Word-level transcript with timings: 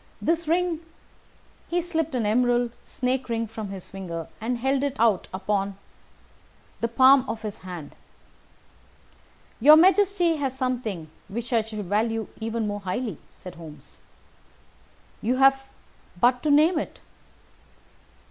This 0.19 0.47
ring" 0.47 0.79
He 1.69 1.79
slipped 1.79 2.15
an 2.15 2.25
emerald 2.25 2.71
snake 2.81 3.29
ring 3.29 3.45
from 3.45 3.69
his 3.69 3.87
finger 3.87 4.29
and 4.41 4.57
held 4.57 4.81
it 4.83 4.99
out 4.99 5.27
upon 5.31 5.77
the 6.79 6.87
palm 6.87 7.23
of 7.29 7.43
his 7.43 7.59
hand. 7.59 7.93
"Your 9.59 9.75
Majesty 9.77 10.37
has 10.37 10.57
something 10.57 11.11
which 11.27 11.53
I 11.53 11.61
should 11.61 11.85
value 11.85 12.27
even 12.39 12.65
more 12.65 12.79
highly," 12.79 13.19
said 13.31 13.53
Holmes. 13.53 13.99
"You 15.21 15.35
have 15.35 15.69
but 16.19 16.41
to 16.41 16.49
name 16.49 16.79
it." 16.79 16.99